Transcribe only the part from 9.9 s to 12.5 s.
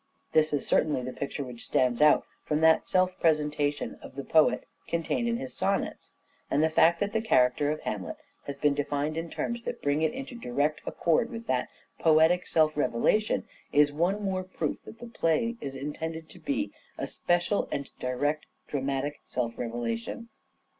it into direct accord with that poetic